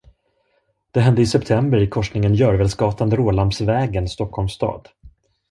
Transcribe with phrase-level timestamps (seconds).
[0.91, 4.89] Det hände i september i korsningen Gjörwellsgatan- Rålambsvägen, Stockholms stad.